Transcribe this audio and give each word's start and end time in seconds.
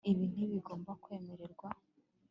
Ibi 0.09 0.25
ntibigomba 0.33 0.91
kwemererwa 1.03 1.69